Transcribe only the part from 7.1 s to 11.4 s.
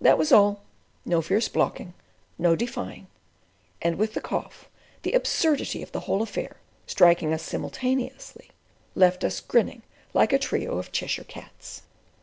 us simultaneously, left us grinning like a trio of Cheshire